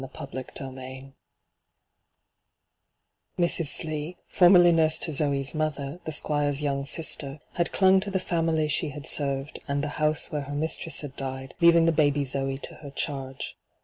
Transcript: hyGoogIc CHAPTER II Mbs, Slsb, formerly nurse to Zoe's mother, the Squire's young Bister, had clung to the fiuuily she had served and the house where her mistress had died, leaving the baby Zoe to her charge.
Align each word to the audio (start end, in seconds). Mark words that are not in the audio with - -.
hyGoogIc 0.01 0.47
CHAPTER 0.57 0.63
II 0.63 1.13
Mbs, 3.37 3.67
Slsb, 3.85 4.15
formerly 4.29 4.71
nurse 4.71 4.97
to 4.97 5.11
Zoe's 5.13 5.53
mother, 5.53 5.99
the 6.05 6.11
Squire's 6.11 6.59
young 6.59 6.81
Bister, 6.95 7.39
had 7.53 7.71
clung 7.71 7.99
to 7.99 8.09
the 8.09 8.17
fiuuily 8.17 8.67
she 8.67 8.89
had 8.89 9.05
served 9.05 9.59
and 9.67 9.83
the 9.83 9.89
house 10.01 10.31
where 10.31 10.41
her 10.49 10.55
mistress 10.55 11.01
had 11.01 11.15
died, 11.15 11.53
leaving 11.61 11.85
the 11.85 11.91
baby 11.91 12.25
Zoe 12.25 12.57
to 12.57 12.73
her 12.81 12.89
charge. 12.89 13.55